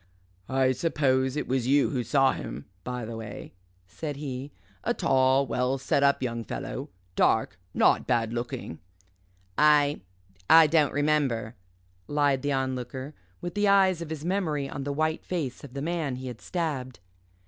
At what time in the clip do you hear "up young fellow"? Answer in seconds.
6.01-6.89